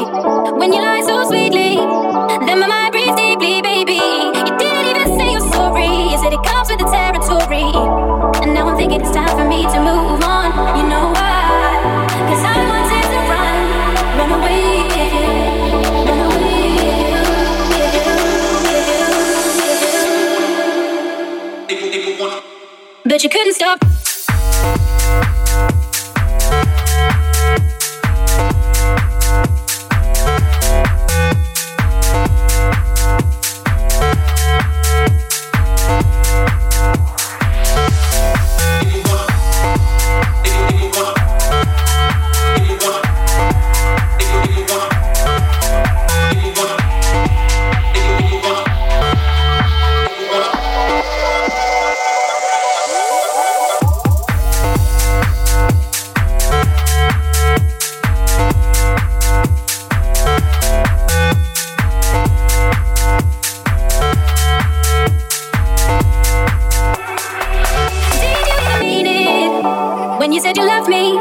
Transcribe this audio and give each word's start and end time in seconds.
When 0.00 0.72
you 0.72 0.80
lie 0.80 1.02
so 1.04 1.28
sweetly, 1.28 1.76
then 2.46 2.58
my 2.58 2.66
mind 2.66 2.92
breathes 2.92 3.14
deeply, 3.16 3.60
baby. 3.60 4.00
You 4.00 4.56
didn't 4.56 4.96
even 4.96 5.18
say 5.18 5.32
you're 5.32 5.52
sorry. 5.52 5.84
You 5.84 6.16
said 6.16 6.32
it 6.32 6.42
comes 6.42 6.70
with 6.70 6.78
the 6.78 6.88
territory. 6.88 7.68
And 8.42 8.54
now 8.54 8.68
I'm 8.68 8.76
thinking 8.78 9.02
it's 9.02 9.10
time 9.10 9.28
for 9.36 9.46
me 9.46 9.62
to 9.62 9.80
move. 9.82 9.99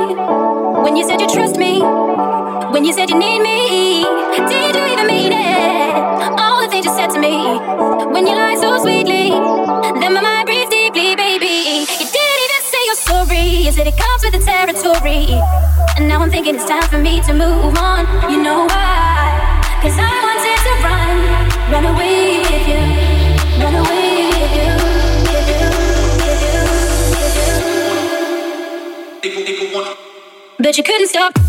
When 0.09 0.95
you 0.97 1.07
said 1.07 1.21
you 1.21 1.27
trust 1.27 1.57
me, 1.57 1.81
when 2.73 2.83
you 2.83 2.93
said 2.93 3.11
you 3.11 3.19
need 3.19 3.41
me, 3.41 4.03
did 4.49 4.75
you 4.75 4.85
even 4.87 5.05
mean 5.05 5.31
it? 5.31 5.93
All 6.39 6.63
the 6.63 6.67
things 6.67 6.85
you 6.85 6.91
said 6.93 7.11
to 7.11 7.19
me, 7.19 7.37
when 8.11 8.25
you 8.25 8.33
lied 8.33 8.57
so 8.57 8.75
sweetly, 8.81 9.29
then 10.01 10.13
my 10.15 10.21
mind 10.21 10.47
breathed 10.47 10.71
deeply, 10.71 11.15
baby. 11.15 11.85
You 11.85 12.07
didn't 12.09 12.41
even 12.45 12.61
say 12.71 12.81
you're 12.87 12.95
sorry, 12.95 13.45
you 13.65 13.71
said 13.71 13.85
it 13.85 13.97
comes 13.97 14.23
with 14.23 14.33
the 14.33 14.39
territory. 14.39 15.29
And 15.95 16.07
now 16.07 16.21
I'm 16.23 16.31
thinking 16.31 16.55
it's 16.55 16.65
time 16.65 16.89
for 16.89 16.97
me 16.97 17.21
to 17.21 17.33
move 17.33 17.77
on. 17.77 18.07
You 18.31 18.41
know 18.41 18.65
why? 18.65 19.61
Cause 19.83 19.93
I 19.95 20.09
wanted 20.25 20.57
to 20.65 20.73
run, 20.89 21.13
run 21.71 21.85
away 21.93 22.39
with 22.49 22.67
you, 22.67 23.63
run 23.63 23.75
away. 23.75 23.98
but 30.69 30.77
you 30.77 30.83
couldn't 30.83 31.07
stop. 31.07 31.48